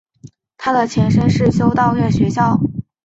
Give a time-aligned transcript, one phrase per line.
[0.57, 2.59] 它的前身是修道院学校。